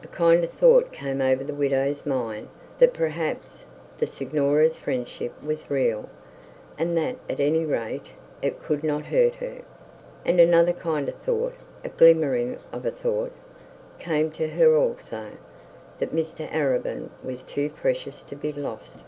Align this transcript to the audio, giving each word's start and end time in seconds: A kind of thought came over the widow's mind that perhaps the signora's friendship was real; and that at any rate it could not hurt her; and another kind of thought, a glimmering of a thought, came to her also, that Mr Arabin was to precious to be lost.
A 0.00 0.06
kind 0.06 0.44
of 0.44 0.50
thought 0.52 0.92
came 0.92 1.20
over 1.20 1.42
the 1.42 1.52
widow's 1.52 2.06
mind 2.06 2.50
that 2.78 2.94
perhaps 2.94 3.64
the 3.98 4.06
signora's 4.06 4.78
friendship 4.78 5.32
was 5.42 5.68
real; 5.68 6.08
and 6.78 6.96
that 6.96 7.16
at 7.28 7.40
any 7.40 7.64
rate 7.64 8.12
it 8.40 8.62
could 8.62 8.84
not 8.84 9.06
hurt 9.06 9.34
her; 9.34 9.62
and 10.24 10.38
another 10.38 10.72
kind 10.72 11.08
of 11.08 11.16
thought, 11.16 11.56
a 11.82 11.88
glimmering 11.88 12.60
of 12.72 12.86
a 12.86 12.92
thought, 12.92 13.32
came 13.98 14.30
to 14.30 14.50
her 14.50 14.76
also, 14.76 15.30
that 15.98 16.14
Mr 16.14 16.48
Arabin 16.52 17.10
was 17.24 17.42
to 17.42 17.68
precious 17.68 18.22
to 18.22 18.36
be 18.36 18.52
lost. 18.52 19.00